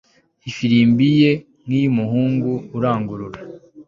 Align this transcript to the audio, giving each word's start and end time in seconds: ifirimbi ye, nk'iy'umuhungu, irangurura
ifirimbi 0.49 1.07
ye, 1.21 1.31
nk'iy'umuhungu, 1.65 2.51
irangurura 2.77 3.39